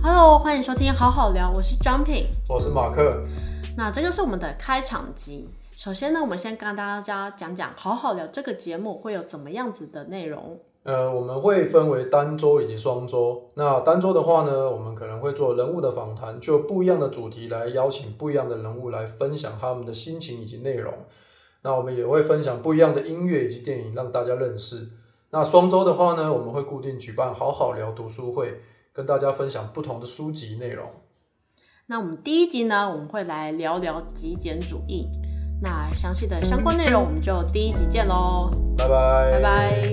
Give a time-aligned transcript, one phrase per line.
[0.00, 2.26] Hello，欢迎收听好好聊，我是 Jumping。
[2.48, 3.20] 我是马克。
[3.76, 5.48] 那这个是我们的开场集。
[5.76, 10.58] 首先呢，我们先跟大家讲讲好好聊这个节目会有怎么样子的内容。
[10.84, 13.50] 呃，我们会分为单周以及双周。
[13.54, 20.94] 那单周的话呢，我们可能会做人物的访谈，就不一样的主题来邀请不一样的人物来分享他们的心情以及内容。
[21.62, 24.88] 那我们也会分享不一样的音乐以及电影，让大家认识。
[25.30, 28.62] 那双周的话呢，我们会固定举办好好聊读书会，
[28.98, 30.90] 跟大家分享不同的书籍内容。
[31.86, 35.08] 那我们第一集呢，我们会来聊聊极简主义。
[35.62, 38.50] 那详细的相关内容，我们就第一集见喽。
[38.76, 39.87] 拜拜，拜拜。